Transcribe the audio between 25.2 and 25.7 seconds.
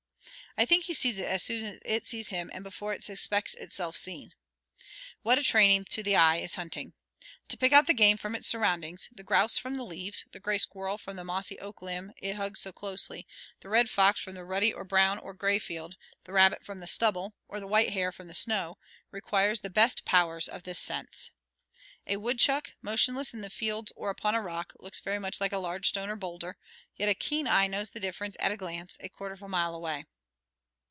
like a